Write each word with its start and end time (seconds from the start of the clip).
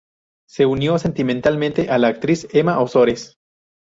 Se 0.49 0.65
unió 0.65 0.97
sentimentalmente 0.97 1.91
a 1.91 1.99
la 1.99 2.07
actriz 2.07 2.47
Emma 2.53 2.79
Ozores. 2.79 3.35